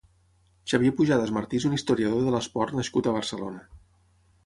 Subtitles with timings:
[0.73, 3.67] Xavier Pujadas Martí és un historiador de l'esport nascut a Barcelona.